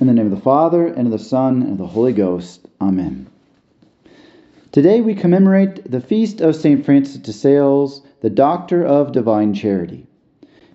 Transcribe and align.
In 0.00 0.06
the 0.06 0.14
name 0.14 0.32
of 0.32 0.34
the 0.34 0.40
Father, 0.40 0.86
and 0.86 1.08
of 1.08 1.12
the 1.12 1.18
Son, 1.18 1.60
and 1.60 1.72
of 1.72 1.76
the 1.76 1.88
Holy 1.88 2.14
Ghost. 2.14 2.66
Amen. 2.80 3.26
Today 4.72 5.02
we 5.02 5.14
commemorate 5.14 5.90
the 5.90 6.00
feast 6.00 6.40
of 6.40 6.56
St. 6.56 6.82
Francis 6.82 7.18
de 7.18 7.34
Sales, 7.34 8.00
the 8.22 8.30
Doctor 8.30 8.82
of 8.82 9.12
Divine 9.12 9.52
Charity. 9.52 10.06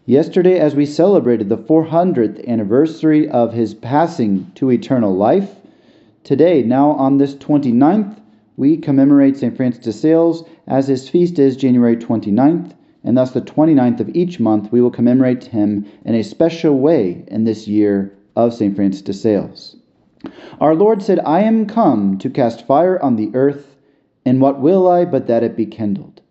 Yesterday, 0.05 0.59
as 0.59 0.75
we 0.75 0.85
celebrated 0.85 1.49
the 1.49 1.57
400th 1.57 2.47
anniversary 2.47 3.27
of 3.27 3.51
his 3.51 3.73
passing 3.73 4.51
to 4.53 4.69
eternal 4.69 5.15
life, 5.15 5.55
today, 6.23 6.61
now 6.61 6.91
on 6.91 7.17
this 7.17 7.33
29th, 7.33 8.19
we 8.57 8.77
commemorate 8.77 9.37
St. 9.37 9.57
Francis 9.57 9.83
de 9.83 9.91
Sales 9.91 10.43
as 10.67 10.87
his 10.87 11.09
feast 11.09 11.39
is 11.39 11.57
January 11.57 11.97
29th, 11.97 12.73
and 13.03 13.17
thus 13.17 13.31
the 13.31 13.41
29th 13.41 14.01
of 14.01 14.15
each 14.15 14.39
month 14.39 14.71
we 14.71 14.83
will 14.83 14.91
commemorate 14.91 15.45
him 15.45 15.83
in 16.05 16.13
a 16.13 16.23
special 16.23 16.77
way 16.77 17.25
in 17.29 17.43
this 17.43 17.67
year 17.67 18.11
of 18.35 18.53
St. 18.53 18.75
Francis 18.75 19.01
de 19.01 19.13
Sales. 19.13 19.75
Our 20.59 20.75
Lord 20.75 21.01
said, 21.01 21.19
I 21.19 21.41
am 21.41 21.65
come 21.65 22.17
to 22.19 22.29
cast 22.29 22.65
fire 22.65 23.01
on 23.01 23.15
the 23.15 23.31
earth, 23.33 23.75
and 24.25 24.41
what 24.41 24.59
will 24.59 24.87
I 24.87 25.05
but 25.05 25.27
that 25.27 25.43
it 25.43 25.55
be 25.55 25.65
kindled? 25.65 26.21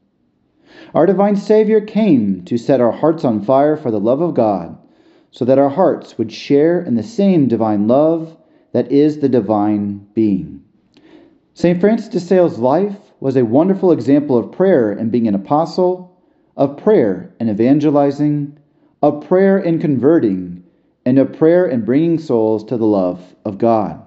Our 0.94 1.06
divine 1.06 1.36
Savior 1.36 1.80
came 1.80 2.44
to 2.44 2.58
set 2.58 2.80
our 2.80 2.92
hearts 2.92 3.24
on 3.24 3.42
fire 3.42 3.76
for 3.76 3.90
the 3.90 4.00
love 4.00 4.20
of 4.20 4.34
God, 4.34 4.76
so 5.30 5.44
that 5.44 5.58
our 5.58 5.70
hearts 5.70 6.18
would 6.18 6.30
share 6.30 6.80
in 6.80 6.94
the 6.94 7.02
same 7.02 7.48
divine 7.48 7.88
love 7.88 8.36
that 8.72 8.90
is 8.92 9.18
the 9.18 9.28
divine 9.28 10.06
being. 10.14 10.62
St. 11.54 11.80
Francis 11.80 12.08
de 12.08 12.20
Sales' 12.20 12.58
life 12.58 12.98
was 13.20 13.36
a 13.36 13.44
wonderful 13.44 13.92
example 13.92 14.36
of 14.36 14.52
prayer 14.52 14.92
in 14.92 15.10
being 15.10 15.26
an 15.26 15.34
apostle, 15.34 16.20
of 16.56 16.76
prayer 16.76 17.32
in 17.40 17.48
evangelizing, 17.48 18.56
of 19.02 19.26
prayer 19.26 19.58
in 19.58 19.78
converting, 19.78 20.53
and 21.04 21.18
of 21.18 21.32
prayer 21.32 21.66
in 21.66 21.84
bringing 21.84 22.18
souls 22.18 22.64
to 22.64 22.76
the 22.76 22.86
love 22.86 23.34
of 23.44 23.58
God. 23.58 24.02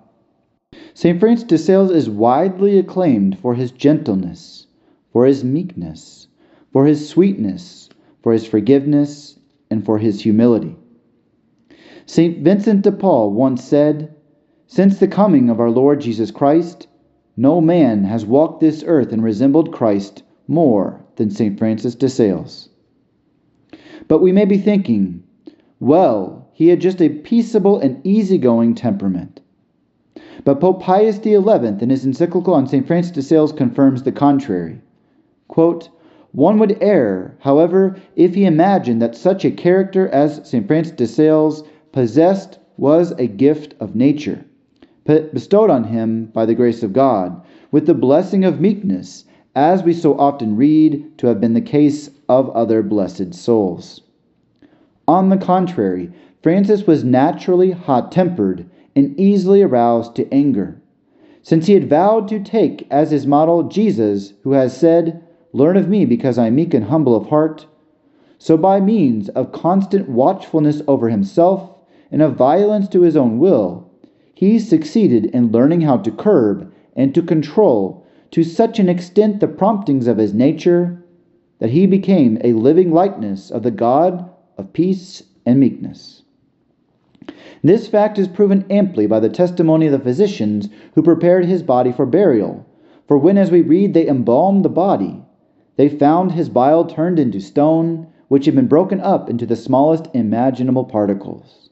St. 0.94 1.20
Francis 1.20 1.48
de 1.48 1.58
Sales 1.58 1.92
is 1.92 2.10
widely 2.10 2.78
acclaimed 2.78 3.38
for 3.40 3.54
his 3.54 3.72
gentleness, 3.72 4.68
for 5.14 5.26
his 5.26 5.44
meekness, 5.44 6.28
for 6.74 6.86
his 6.86 7.08
sweetness, 7.08 7.90
for 8.22 8.34
his 8.34 8.46
forgiveness, 8.46 9.40
and 9.70 9.86
for 9.86 9.98
his 10.00 10.22
humility. 10.22 10.76
St. 12.06 12.40
Vincent 12.40 12.82
de 12.82 12.92
Paul 12.92 13.32
once 13.32 13.64
said, 13.64 14.16
Since 14.66 15.00
the 15.00 15.08
coming 15.08 15.50
of 15.50 15.60
our 15.60 15.70
Lord 15.70 16.02
Jesus 16.02 16.32
Christ, 16.32 16.88
no 17.36 17.62
man 17.62 18.04
has 18.06 18.26
walked 18.26 18.60
this 18.60 18.84
earth 18.88 19.14
and 19.14 19.24
resembled 19.24 19.72
Christ 19.72 20.24
more 20.48 21.06
than 21.18 21.30
St. 21.30 21.58
Francis 21.60 21.96
de 21.96 22.10
Sales. 22.10 22.70
But 24.08 24.20
we 24.20 24.32
may 24.32 24.46
be 24.46 24.58
thinking, 24.58 25.24
well, 25.80 26.37
he 26.58 26.70
had 26.70 26.82
just 26.82 27.00
a 27.00 27.10
peaceable 27.10 27.78
and 27.78 28.04
easygoing 28.04 28.74
temperament. 28.74 29.42
But 30.44 30.60
Pope 30.60 30.82
Pius 30.82 31.22
XI, 31.22 31.36
in 31.36 31.90
his 31.92 32.04
encyclical 32.04 32.56
on 32.56 32.66
St. 32.66 32.88
Francis 32.88 33.12
de 33.12 33.22
Sales, 33.22 33.52
confirms 33.52 34.02
the 34.02 34.12
contrary. 34.12 34.82
Quote, 35.48 35.90
One 36.32 36.58
would 36.58 36.80
err, 36.82 37.36
however, 37.42 37.98
if 38.16 38.34
he 38.34 38.46
imagined 38.46 39.04
that 39.04 39.16
such 39.16 39.46
a 39.46 39.52
character 39.52 40.08
as 40.08 40.50
St. 40.50 40.66
Francis 40.66 40.96
de 40.96 41.06
Sales 41.06 41.64
possessed 41.92 42.58
was 42.76 43.12
a 43.20 43.28
gift 43.28 43.76
of 43.80 43.96
nature, 43.96 44.44
bestowed 45.06 45.70
on 45.70 45.84
him 45.84 46.32
by 46.34 46.48
the 46.48 46.56
grace 46.56 46.82
of 46.82 46.92
God, 46.92 47.40
with 47.72 47.86
the 47.86 47.94
blessing 47.94 48.44
of 48.44 48.60
meekness, 48.60 49.26
as 49.56 49.84
we 49.84 49.94
so 49.94 50.18
often 50.18 50.56
read 50.56 51.20
to 51.20 51.28
have 51.28 51.40
been 51.40 51.54
the 51.54 51.62
case 51.62 52.10
of 52.28 52.50
other 52.50 52.82
blessed 52.82 53.36
souls. 53.36 54.02
On 55.08 55.30
the 55.30 55.38
contrary, 55.38 56.12
Francis 56.44 56.88
was 56.88 57.04
naturally 57.04 57.72
hot 57.72 58.10
tempered 58.10 58.66
and 58.96 59.20
easily 59.20 59.62
aroused 59.62 60.16
to 60.16 60.34
anger. 60.34 60.80
Since 61.42 61.66
he 61.66 61.74
had 61.74 61.90
vowed 61.90 62.30
to 62.30 62.40
take 62.40 62.88
as 62.90 63.12
his 63.12 63.28
model 63.28 63.64
Jesus, 63.64 64.34
who 64.44 64.52
has 64.52 64.72
said, 64.72 65.22
Learn 65.52 65.76
of 65.76 65.90
me 65.90 66.06
because 66.06 66.38
I 66.38 66.48
am 66.48 66.56
meek 66.56 66.74
and 66.74 66.86
humble 66.86 67.16
of 67.18 67.28
heart, 67.28 67.66
so 68.38 68.56
by 68.56 68.80
means 68.80 69.28
of 69.30 69.52
constant 69.52 70.08
watchfulness 70.08 70.82
over 70.88 71.10
himself 71.10 71.76
and 72.12 72.22
of 72.22 72.38
violence 72.38 72.88
to 72.90 73.02
his 73.02 73.18
own 73.18 73.40
will, 73.40 73.90
he 74.34 74.58
succeeded 74.58 75.26
in 75.26 75.52
learning 75.52 75.82
how 75.82 75.98
to 75.98 76.12
curb 76.12 76.72
and 76.96 77.14
to 77.14 77.22
control 77.22 78.06
to 78.32 78.46
such 78.46 78.80
an 78.80 78.88
extent 78.88 79.42
the 79.42 79.48
promptings 79.50 80.08
of 80.08 80.18
his 80.18 80.34
nature 80.34 81.04
that 81.60 81.72
he 81.72 81.86
became 81.86 82.38
a 82.42 82.54
living 82.54 82.94
likeness 82.94 83.52
of 83.52 83.64
the 83.64 83.72
God 83.72 84.30
of 84.58 84.72
peace 84.72 85.24
and 85.46 85.60
meekness. 85.60 86.24
This 87.64 87.88
fact 87.88 88.18
is 88.18 88.28
proven 88.28 88.66
amply 88.70 89.08
by 89.08 89.20
the 89.20 89.30
testimony 89.30 89.88
of 89.88 89.92
the 89.92 90.00
physicians 90.00 90.70
who 90.96 91.02
prepared 91.02 91.46
his 91.46 91.64
body 91.64 91.92
for 91.92 92.06
burial. 92.06 92.66
For 93.08 93.18
when, 93.18 93.38
as 93.38 93.52
we 93.52 93.62
read, 93.62 93.94
they 93.94 94.08
embalmed 94.08 94.66
the 94.66 94.70
body, 94.70 95.24
they 95.76 95.88
found 95.90 96.32
his 96.32 96.50
bile 96.50 96.86
turned 96.86 97.20
into 97.20 97.40
stone, 97.40 98.08
which 98.28 98.46
had 98.46 98.56
been 98.56 98.68
broken 98.68 99.00
up 99.00 99.30
into 99.30 99.46
the 99.46 99.56
smallest 99.56 100.08
imaginable 100.14 100.84
particles. 100.84 101.70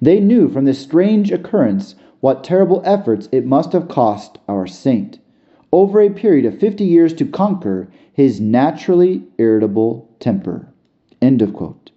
They 0.00 0.18
knew 0.18 0.48
from 0.48 0.64
this 0.64 0.80
strange 0.80 1.30
occurrence 1.30 1.94
what 2.18 2.42
terrible 2.42 2.82
efforts 2.84 3.28
it 3.30 3.46
must 3.46 3.72
have 3.72 3.88
cost 3.88 4.38
our 4.48 4.66
saint 4.66 5.20
over 5.72 6.00
a 6.00 6.10
period 6.10 6.44
of 6.44 6.58
fifty 6.58 6.84
years 6.84 7.14
to 7.14 7.24
conquer 7.24 7.88
his 8.12 8.40
naturally 8.40 9.24
irritable 9.38 10.10
temper. 10.18 10.68
End 11.22 11.40
of 11.40 11.54
quote. 11.54 11.91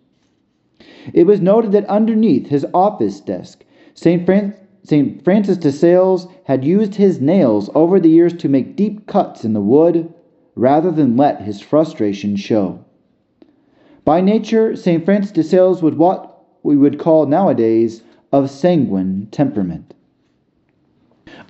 It 1.13 1.27
was 1.27 1.41
noted 1.41 1.71
that 1.73 1.85
underneath 1.85 2.47
his 2.47 2.65
office 2.73 3.19
desk, 3.19 3.63
St. 3.93 4.25
Fran- 4.25 4.55
St. 4.83 5.23
Francis 5.23 5.57
de 5.57 5.71
Sales 5.71 6.27
had 6.43 6.63
used 6.63 6.95
his 6.95 7.19
nails 7.19 7.69
over 7.73 7.99
the 7.99 8.09
years 8.09 8.33
to 8.33 8.49
make 8.49 8.75
deep 8.75 9.07
cuts 9.07 9.43
in 9.43 9.53
the 9.53 9.61
wood 9.61 10.13
rather 10.55 10.91
than 10.91 11.17
let 11.17 11.41
his 11.41 11.59
frustration 11.61 12.35
show. 12.35 12.79
By 14.03 14.21
nature, 14.21 14.75
St. 14.75 15.03
Francis 15.03 15.31
de 15.31 15.43
Sales 15.43 15.81
was 15.81 15.95
what 15.95 16.43
we 16.61 16.77
would 16.77 16.99
call 16.99 17.25
nowadays 17.25 18.03
of 18.31 18.49
sanguine 18.49 19.27
temperament. 19.31 19.93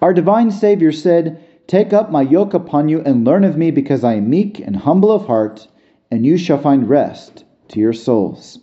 Our 0.01 0.13
divine 0.13 0.51
Savior 0.51 0.91
said, 0.91 1.41
Take 1.67 1.93
up 1.93 2.11
my 2.11 2.21
yoke 2.21 2.53
upon 2.53 2.89
you 2.89 3.01
and 3.01 3.25
learn 3.25 3.43
of 3.43 3.57
me, 3.57 3.71
because 3.71 4.03
I 4.03 4.15
am 4.15 4.29
meek 4.29 4.59
and 4.59 4.75
humble 4.75 5.11
of 5.11 5.25
heart, 5.25 5.67
and 6.11 6.25
you 6.25 6.37
shall 6.37 6.57
find 6.57 6.87
rest 6.87 7.43
to 7.69 7.79
your 7.79 7.93
souls. 7.93 8.59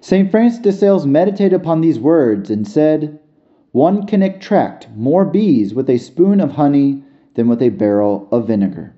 St. 0.00 0.30
Francis 0.30 0.60
de 0.60 0.70
Sales 0.70 1.06
meditated 1.06 1.52
upon 1.52 1.80
these 1.80 1.98
words 1.98 2.50
and 2.50 2.68
said, 2.68 3.18
One 3.72 4.06
can 4.06 4.22
attract 4.22 4.88
more 4.94 5.24
bees 5.24 5.74
with 5.74 5.90
a 5.90 5.98
spoon 5.98 6.40
of 6.40 6.52
honey 6.52 7.02
than 7.34 7.48
with 7.48 7.60
a 7.60 7.70
barrel 7.70 8.28
of 8.30 8.46
vinegar. 8.46 8.94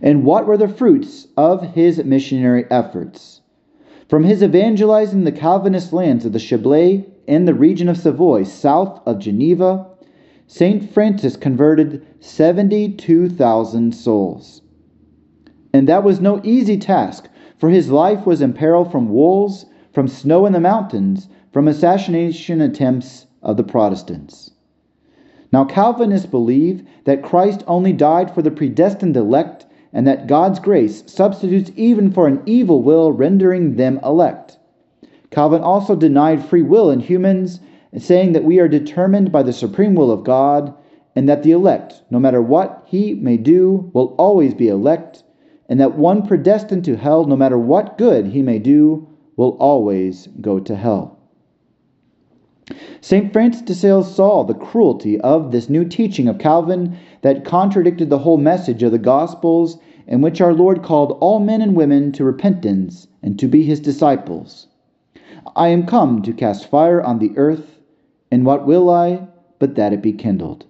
And 0.00 0.24
what 0.24 0.46
were 0.46 0.56
the 0.56 0.68
fruits 0.68 1.28
of 1.36 1.74
his 1.74 2.04
missionary 2.04 2.64
efforts? 2.70 3.40
From 4.08 4.24
his 4.24 4.42
evangelizing 4.42 5.24
the 5.24 5.32
Calvinist 5.32 5.92
lands 5.92 6.24
of 6.24 6.32
the 6.32 6.38
Chablais 6.38 7.04
and 7.28 7.46
the 7.46 7.54
region 7.54 7.88
of 7.88 7.96
Savoy 7.96 8.42
south 8.42 9.00
of 9.06 9.20
Geneva, 9.20 9.86
St. 10.46 10.90
Francis 10.90 11.36
converted 11.36 12.04
72,000 12.18 13.94
souls. 13.94 14.62
And 15.72 15.88
that 15.88 16.02
was 16.02 16.20
no 16.20 16.40
easy 16.42 16.76
task, 16.76 17.28
for 17.60 17.68
his 17.68 17.90
life 17.90 18.24
was 18.26 18.40
in 18.40 18.54
peril 18.54 18.86
from 18.86 19.10
wolves, 19.10 19.66
from 19.92 20.08
snow 20.08 20.46
in 20.46 20.54
the 20.54 20.60
mountains, 20.60 21.28
from 21.52 21.68
assassination 21.68 22.60
attempts 22.62 23.26
of 23.42 23.58
the 23.58 23.62
Protestants. 23.62 24.52
Now, 25.52 25.64
Calvinists 25.64 26.26
believe 26.26 26.82
that 27.04 27.22
Christ 27.22 27.62
only 27.66 27.92
died 27.92 28.30
for 28.30 28.40
the 28.40 28.50
predestined 28.50 29.16
elect 29.16 29.66
and 29.92 30.06
that 30.06 30.26
God's 30.26 30.58
grace 30.58 31.02
substitutes 31.06 31.70
even 31.76 32.10
for 32.10 32.26
an 32.26 32.40
evil 32.46 32.82
will, 32.82 33.12
rendering 33.12 33.76
them 33.76 34.00
elect. 34.02 34.56
Calvin 35.30 35.60
also 35.60 35.94
denied 35.94 36.44
free 36.44 36.62
will 36.62 36.90
in 36.90 37.00
humans, 37.00 37.60
saying 37.98 38.32
that 38.32 38.44
we 38.44 38.58
are 38.58 38.68
determined 38.68 39.30
by 39.30 39.42
the 39.42 39.52
supreme 39.52 39.94
will 39.94 40.10
of 40.10 40.24
God 40.24 40.72
and 41.14 41.28
that 41.28 41.42
the 41.42 41.50
elect, 41.50 42.02
no 42.10 42.18
matter 42.18 42.40
what 42.40 42.84
he 42.86 43.14
may 43.14 43.36
do, 43.36 43.90
will 43.92 44.14
always 44.16 44.54
be 44.54 44.68
elect 44.68 45.24
and 45.70 45.78
that 45.78 45.96
one 45.96 46.26
predestined 46.26 46.84
to 46.84 46.96
hell, 46.96 47.24
no 47.24 47.36
matter 47.36 47.56
what 47.56 47.96
good 47.96 48.26
he 48.26 48.42
may 48.42 48.58
do, 48.58 49.08
will 49.36 49.56
always 49.60 50.26
go 50.40 50.58
to 50.58 50.74
hell. 50.74 51.16
St. 53.00 53.32
Francis 53.32 53.62
de 53.62 53.72
Sales 53.72 54.12
saw 54.12 54.42
the 54.42 54.52
cruelty 54.52 55.20
of 55.20 55.52
this 55.52 55.70
new 55.70 55.84
teaching 55.84 56.26
of 56.26 56.38
Calvin 56.38 56.96
that 57.22 57.44
contradicted 57.44 58.10
the 58.10 58.18
whole 58.18 58.36
message 58.36 58.82
of 58.82 58.90
the 58.90 58.98
Gospels, 58.98 59.78
in 60.08 60.20
which 60.20 60.40
our 60.40 60.52
Lord 60.52 60.82
called 60.82 61.16
all 61.20 61.38
men 61.38 61.62
and 61.62 61.76
women 61.76 62.10
to 62.12 62.24
repentance 62.24 63.06
and 63.22 63.38
to 63.38 63.46
be 63.46 63.62
his 63.62 63.78
disciples. 63.78 64.66
I 65.54 65.68
am 65.68 65.86
come 65.86 66.20
to 66.22 66.32
cast 66.32 66.66
fire 66.66 67.00
on 67.00 67.20
the 67.20 67.32
earth, 67.36 67.78
and 68.28 68.44
what 68.44 68.66
will 68.66 68.90
I 68.90 69.28
but 69.60 69.76
that 69.76 69.92
it 69.92 70.02
be 70.02 70.12
kindled? 70.12 70.66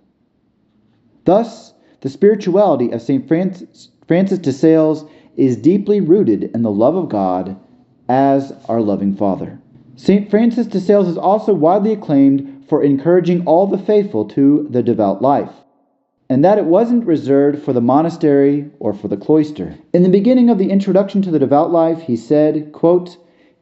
Thus, 1.25 1.73
the 2.03 2.11
spirituality 2.11 2.91
of 2.91 3.01
St. 3.01 3.27
Francis 3.27 3.91
Francis 4.11 4.41
de 4.41 4.53
Sales 4.53 5.05
is 5.37 5.57
deeply 5.57 6.01
rooted 6.01 6.51
in 6.53 6.63
the 6.63 6.71
love 6.73 6.97
of 6.97 7.09
God 7.09 7.57
as 8.09 8.53
our 8.69 8.81
loving 8.81 9.15
Father. 9.15 9.61
St. 9.95 10.29
Francis 10.29 10.67
de 10.67 10.81
Sales 10.81 11.07
is 11.07 11.17
also 11.17 11.55
widely 11.55 11.93
acclaimed 11.93 12.65
for 12.69 12.83
encouraging 12.83 13.47
all 13.47 13.69
the 13.69 13.79
faithful 13.79 14.25
to 14.25 14.67
the 14.69 14.83
devout 14.83 15.23
life, 15.23 15.53
and 16.29 16.45
that 16.45 16.59
it 16.59 16.65
wasn't 16.65 17.07
reserved 17.07 17.63
for 17.63 17.73
the 17.73 17.81
monastery 17.81 18.69
or 18.81 18.93
for 18.93 19.07
the 19.07 19.17
cloister. 19.17 19.77
In 19.93 20.03
the 20.03 20.09
beginning 20.09 20.51
of 20.51 20.59
the 20.59 20.73
introduction 20.73 21.23
to 21.23 21.31
the 21.31 21.39
devout 21.39 21.71
life, 21.71 22.01
he 22.01 22.17
said, 22.17 22.73
quote, 22.73 23.17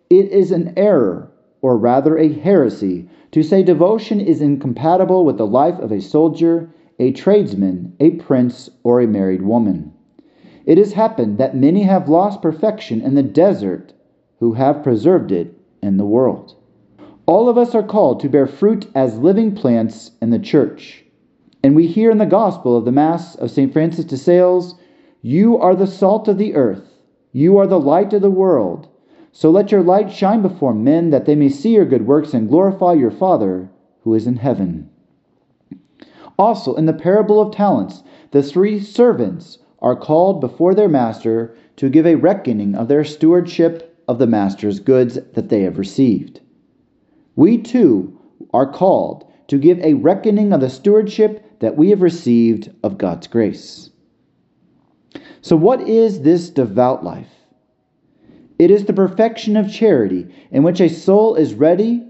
It 0.09 0.31
is 0.31 0.51
an 0.51 0.73
error, 0.79 1.31
or 1.61 1.77
rather 1.77 2.17
a 2.17 2.33
heresy, 2.33 3.07
to 3.33 3.43
say 3.43 3.63
devotion 3.63 4.19
is 4.19 4.41
incompatible 4.41 5.27
with 5.27 5.37
the 5.37 5.47
life 5.47 5.79
of 5.79 5.93
a 5.93 6.01
soldier, 6.01 6.71
a 6.99 7.13
tradesman, 7.13 7.95
a 8.01 8.13
prince, 8.13 8.71
or 8.83 9.03
a 9.03 9.07
married 9.07 9.43
woman. 9.43 9.93
It 10.69 10.77
has 10.77 10.93
happened 10.93 11.39
that 11.39 11.57
many 11.57 11.85
have 11.85 12.11
lost 12.11 12.43
perfection 12.43 13.01
in 13.01 13.15
the 13.15 13.23
desert 13.23 13.95
who 14.39 14.53
have 14.53 14.83
preserved 14.83 15.33
it 15.33 15.59
in 15.83 15.97
the 15.97 16.05
world. 16.05 16.57
All 17.25 17.49
of 17.49 17.57
us 17.57 17.75
are 17.75 17.83
called 17.83 18.21
to 18.21 18.29
bear 18.29 18.47
fruit 18.47 18.87
as 18.95 19.19
living 19.19 19.55
plants 19.55 20.11
in 20.21 20.29
the 20.29 20.39
church. 20.39 21.07
And 21.63 21.75
we 21.75 21.87
hear 21.87 22.11
in 22.11 22.19
the 22.19 22.27
Gospel 22.27 22.77
of 22.77 22.85
the 22.85 22.93
Mass 22.93 23.35
of 23.35 23.51
St. 23.51 23.73
Francis 23.73 24.05
de 24.05 24.19
Sales 24.19 24.75
You 25.23 25.57
are 25.57 25.75
the 25.75 25.87
salt 25.87 26.29
of 26.29 26.37
the 26.37 26.55
earth, 26.55 26.99
you 27.33 27.57
are 27.57 27.67
the 27.67 27.81
light 27.81 28.13
of 28.13 28.21
the 28.21 28.31
world. 28.31 28.89
So 29.33 29.51
let 29.51 29.73
your 29.73 29.83
light 29.83 30.13
shine 30.13 30.43
before 30.43 30.75
men 30.75 31.09
that 31.09 31.25
they 31.25 31.35
may 31.35 31.49
see 31.49 31.77
your 31.77 31.87
good 31.87 32.07
works 32.07 32.35
and 32.35 32.47
glorify 32.47 32.93
your 32.93 33.11
Father 33.11 33.71
who 34.03 34.13
is 34.13 34.27
in 34.27 34.37
heaven. 34.37 34.91
Also, 36.39 36.75
in 36.75 36.85
the 36.85 36.93
parable 36.93 37.41
of 37.41 37.55
talents, 37.55 38.03
the 38.33 38.43
three 38.43 38.79
servants 38.79 39.61
are 39.81 39.97
called 39.97 40.41
before 40.41 40.75
their 40.75 40.89
master 40.89 41.55
to 41.77 41.89
give 41.89 42.07
a 42.07 42.17
reckoning 42.17 42.75
of 42.75 42.89
their 42.89 43.05
stewardship 43.05 44.03
of 44.09 44.19
the 44.19 44.27
master's 44.27 44.81
goods 44.81 45.19
that 45.35 45.49
they 45.49 45.63
have 45.63 45.79
received. 45.79 46.41
We 47.37 47.59
too 47.59 48.19
are 48.53 48.71
called 48.71 49.25
to 49.49 49.59
give 49.59 49.79
a 49.81 49.95
reckoning 49.95 50.53
of 50.53 50.61
the 50.61 50.71
stewardship 50.71 51.61
that 51.61 51.77
we 51.77 51.91
have 51.91 52.03
received 52.03 52.71
of 52.83 52.99
God's 52.99 53.27
grace. 53.27 53.91
So, 55.41 55.57
what 55.57 55.89
is 55.89 56.23
this 56.23 56.51
devout 56.51 57.05
life? 57.05 57.31
It 58.59 58.71
is 58.71 58.85
the 58.85 58.93
perfection 58.93 59.57
of 59.57 59.73
charity 59.73 60.27
in 60.51 60.63
which 60.63 60.81
a 60.81 60.89
soul 60.89 61.37
is 61.37 61.55
ready, 61.55 62.05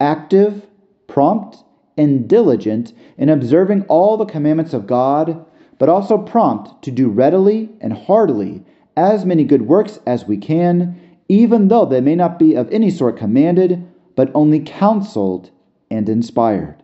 active, 0.00 0.66
prompt, 1.06 1.58
and 1.96 2.26
diligent 2.26 2.94
in 3.18 3.28
observing 3.28 3.82
all 3.82 4.16
the 4.16 4.24
commandments 4.24 4.72
of 4.72 4.86
God, 4.86 5.44
but 5.82 5.88
also 5.88 6.16
prompt 6.16 6.80
to 6.80 6.92
do 6.92 7.08
readily 7.08 7.68
and 7.80 7.92
heartily 7.92 8.64
as 8.96 9.24
many 9.24 9.42
good 9.42 9.62
works 9.62 9.98
as 10.06 10.28
we 10.28 10.36
can 10.36 10.96
even 11.28 11.66
though 11.66 11.84
they 11.84 12.00
may 12.00 12.14
not 12.14 12.38
be 12.38 12.54
of 12.54 12.70
any 12.70 12.88
sort 12.88 13.16
commanded, 13.16 13.84
but 14.14 14.30
only 14.32 14.60
counseled 14.60 15.50
and 15.90 16.08
inspired. 16.08 16.76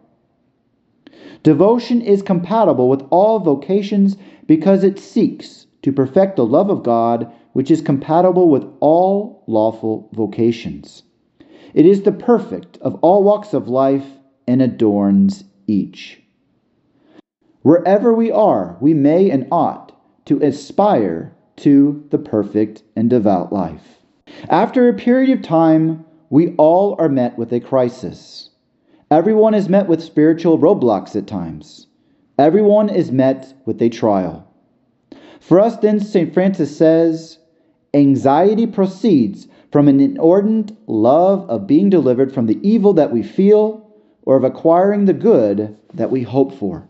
Devotion 1.44 2.00
is 2.00 2.22
compatible 2.22 2.88
with 2.88 3.04
all 3.10 3.38
vocations 3.38 4.16
because 4.48 4.82
it 4.82 4.98
seeks 4.98 5.68
to 5.82 5.92
perfect 5.92 6.34
the 6.34 6.44
love 6.44 6.68
of 6.68 6.82
God, 6.82 7.30
which 7.52 7.70
is 7.70 7.80
compatible 7.80 8.48
with 8.48 8.64
all 8.80 9.44
lawful 9.46 10.08
vocations. 10.12 11.04
It 11.72 11.86
is 11.86 12.02
the 12.02 12.10
perfect 12.10 12.78
of 12.78 12.96
all 12.96 13.22
walks 13.22 13.54
of 13.54 13.68
life 13.68 14.06
and 14.48 14.60
adorns 14.60 15.44
each. 15.68 16.20
Wherever 17.68 18.14
we 18.14 18.30
are, 18.30 18.78
we 18.80 18.94
may 18.94 19.30
and 19.30 19.46
ought 19.52 19.92
to 20.24 20.42
aspire 20.42 21.36
to 21.56 22.02
the 22.08 22.16
perfect 22.16 22.82
and 22.96 23.10
devout 23.10 23.52
life. 23.52 24.02
After 24.48 24.88
a 24.88 24.94
period 24.94 25.28
of 25.36 25.42
time, 25.42 26.06
we 26.30 26.54
all 26.56 26.96
are 26.98 27.10
met 27.10 27.36
with 27.36 27.52
a 27.52 27.60
crisis. 27.60 28.48
Everyone 29.10 29.52
is 29.52 29.68
met 29.68 29.86
with 29.86 30.02
spiritual 30.02 30.58
roadblocks 30.58 31.14
at 31.14 31.26
times. 31.26 31.88
Everyone 32.38 32.88
is 32.88 33.12
met 33.12 33.52
with 33.66 33.82
a 33.82 33.90
trial. 33.90 34.50
For 35.38 35.60
us, 35.60 35.76
then, 35.76 36.00
St. 36.00 36.32
Francis 36.32 36.74
says, 36.74 37.38
anxiety 37.92 38.66
proceeds 38.66 39.46
from 39.70 39.88
an 39.88 40.00
inordinate 40.00 40.72
love 40.88 41.44
of 41.50 41.66
being 41.66 41.90
delivered 41.90 42.32
from 42.32 42.46
the 42.46 42.66
evil 42.66 42.94
that 42.94 43.12
we 43.12 43.22
feel 43.22 43.94
or 44.22 44.38
of 44.38 44.44
acquiring 44.44 45.04
the 45.04 45.12
good 45.12 45.76
that 45.92 46.10
we 46.10 46.22
hope 46.22 46.54
for. 46.54 46.88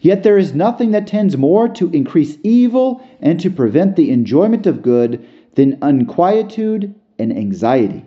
Yet 0.00 0.22
there 0.22 0.38
is 0.38 0.54
nothing 0.54 0.92
that 0.92 1.08
tends 1.08 1.36
more 1.36 1.68
to 1.68 1.90
increase 1.90 2.38
evil 2.44 3.00
and 3.20 3.40
to 3.40 3.50
prevent 3.50 3.96
the 3.96 4.10
enjoyment 4.12 4.66
of 4.66 4.80
good 4.80 5.20
than 5.56 5.78
unquietude 5.82 6.94
and 7.18 7.36
anxiety. 7.36 8.04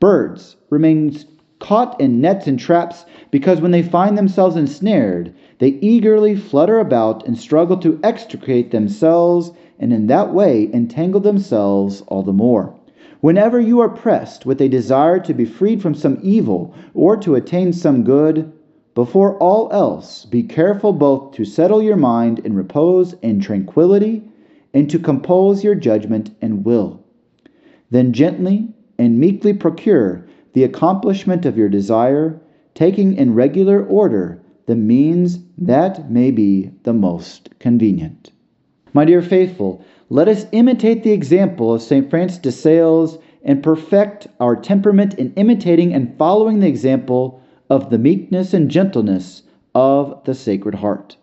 Birds 0.00 0.56
remain 0.70 1.14
caught 1.58 2.00
in 2.00 2.20
nets 2.20 2.46
and 2.46 2.58
traps 2.58 3.04
because 3.30 3.60
when 3.60 3.70
they 3.70 3.82
find 3.82 4.18
themselves 4.18 4.56
ensnared, 4.56 5.32
they 5.58 5.78
eagerly 5.80 6.34
flutter 6.34 6.80
about 6.80 7.26
and 7.26 7.38
struggle 7.38 7.76
to 7.76 8.00
extricate 8.02 8.70
themselves 8.70 9.52
and 9.78 9.92
in 9.92 10.06
that 10.06 10.32
way 10.32 10.70
entangle 10.72 11.20
themselves 11.20 12.02
all 12.08 12.22
the 12.22 12.32
more. 12.32 12.74
Whenever 13.20 13.60
you 13.60 13.78
are 13.78 13.88
pressed 13.88 14.44
with 14.44 14.60
a 14.60 14.68
desire 14.68 15.20
to 15.20 15.32
be 15.32 15.44
freed 15.44 15.80
from 15.80 15.94
some 15.94 16.18
evil 16.22 16.74
or 16.94 17.16
to 17.16 17.36
attain 17.36 17.72
some 17.72 18.02
good, 18.02 18.50
before 18.94 19.38
all 19.38 19.70
else, 19.72 20.24
be 20.26 20.42
careful 20.42 20.92
both 20.92 21.32
to 21.34 21.44
settle 21.44 21.82
your 21.82 21.96
mind 21.96 22.40
in 22.40 22.54
repose 22.54 23.14
and 23.22 23.42
tranquility 23.42 24.22
and 24.74 24.90
to 24.90 24.98
compose 24.98 25.64
your 25.64 25.74
judgment 25.74 26.34
and 26.42 26.64
will. 26.64 27.02
Then 27.90 28.12
gently 28.12 28.68
and 28.98 29.18
meekly 29.18 29.52
procure 29.52 30.26
the 30.52 30.64
accomplishment 30.64 31.46
of 31.46 31.56
your 31.56 31.68
desire, 31.68 32.40
taking 32.74 33.16
in 33.16 33.34
regular 33.34 33.84
order 33.84 34.42
the 34.66 34.76
means 34.76 35.38
that 35.58 36.10
may 36.10 36.30
be 36.30 36.70
the 36.84 36.92
most 36.92 37.48
convenient. 37.58 38.30
My 38.92 39.04
dear 39.04 39.22
faithful, 39.22 39.84
let 40.10 40.28
us 40.28 40.46
imitate 40.52 41.02
the 41.02 41.12
example 41.12 41.72
of 41.72 41.82
St. 41.82 42.08
Francis 42.10 42.38
de 42.38 42.52
Sales 42.52 43.18
and 43.42 43.62
perfect 43.62 44.26
our 44.38 44.54
temperament 44.54 45.14
in 45.14 45.32
imitating 45.34 45.94
and 45.94 46.16
following 46.18 46.60
the 46.60 46.68
example 46.68 47.41
of 47.70 47.90
the 47.90 47.98
meekness 47.98 48.52
and 48.54 48.70
gentleness 48.70 49.42
of 49.74 50.22
the 50.24 50.34
Sacred 50.34 50.76
Heart. 50.76 51.16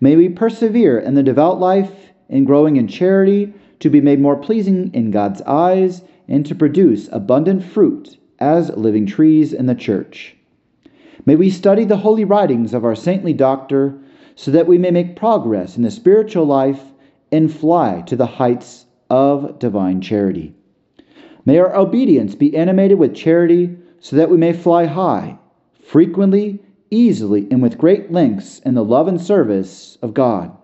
May 0.00 0.16
we 0.16 0.28
persevere 0.28 0.98
in 0.98 1.14
the 1.14 1.22
devout 1.22 1.60
life 1.60 2.12
in 2.32 2.44
growing 2.44 2.76
in 2.76 2.88
charity, 2.88 3.52
to 3.78 3.90
be 3.90 4.00
made 4.00 4.18
more 4.18 4.36
pleasing 4.36 4.90
in 4.94 5.10
God's 5.10 5.42
eyes, 5.42 6.02
and 6.26 6.46
to 6.46 6.54
produce 6.54 7.08
abundant 7.12 7.62
fruit 7.62 8.16
as 8.38 8.70
living 8.70 9.06
trees 9.06 9.52
in 9.52 9.66
the 9.66 9.74
church. 9.74 10.34
May 11.26 11.36
we 11.36 11.50
study 11.50 11.84
the 11.84 11.98
holy 11.98 12.24
writings 12.24 12.72
of 12.72 12.84
our 12.84 12.94
saintly 12.94 13.34
doctor 13.34 13.98
so 14.34 14.50
that 14.50 14.66
we 14.66 14.78
may 14.78 14.90
make 14.90 15.14
progress 15.14 15.76
in 15.76 15.82
the 15.82 15.90
spiritual 15.90 16.46
life 16.46 16.82
and 17.30 17.52
fly 17.52 18.02
to 18.06 18.16
the 18.16 18.26
heights 18.26 18.86
of 19.10 19.58
divine 19.58 20.00
charity. 20.00 20.54
May 21.44 21.58
our 21.58 21.76
obedience 21.76 22.34
be 22.34 22.56
animated 22.56 22.98
with 22.98 23.14
charity 23.14 23.76
so 24.00 24.16
that 24.16 24.30
we 24.30 24.38
may 24.38 24.54
fly 24.54 24.86
high, 24.86 25.38
frequently, 25.92 26.58
easily, 26.90 27.46
and 27.50 27.60
with 27.60 27.76
great 27.76 28.10
lengths 28.10 28.60
in 28.60 28.72
the 28.72 28.82
love 28.82 29.08
and 29.08 29.20
service 29.20 29.98
of 30.00 30.14
God. 30.14 30.56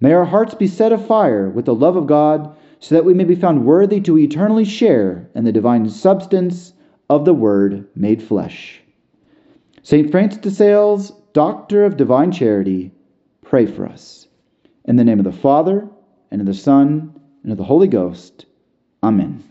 May 0.00 0.12
our 0.12 0.26
hearts 0.26 0.54
be 0.54 0.66
set 0.66 0.92
afire 0.92 1.48
with 1.48 1.64
the 1.64 1.74
love 1.74 1.96
of 1.96 2.06
God, 2.06 2.54
so 2.78 2.94
that 2.94 3.06
we 3.06 3.14
may 3.14 3.24
be 3.24 3.34
found 3.34 3.64
worthy 3.64 4.02
to 4.02 4.18
eternally 4.18 4.66
share 4.66 5.30
in 5.34 5.44
the 5.44 5.52
divine 5.52 5.88
substance 5.88 6.74
of 7.08 7.24
the 7.24 7.32
Word 7.32 7.88
made 7.94 8.22
flesh. 8.22 8.82
St. 9.82 10.10
Francis 10.10 10.42
de 10.42 10.50
Sales, 10.50 11.10
Doctor 11.32 11.84
of 11.86 11.96
Divine 11.96 12.30
Charity, 12.30 12.92
pray 13.40 13.64
for 13.64 13.86
us. 13.86 14.28
In 14.84 14.96
the 14.96 15.04
name 15.04 15.18
of 15.18 15.24
the 15.24 15.32
Father, 15.32 15.88
and 16.30 16.42
of 16.42 16.46
the 16.46 16.52
Son, 16.52 17.18
and 17.44 17.52
of 17.52 17.56
the 17.56 17.64
Holy 17.64 17.88
Ghost. 17.88 18.44
Amen. 19.02 19.42